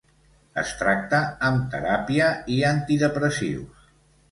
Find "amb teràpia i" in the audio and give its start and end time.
1.51-2.59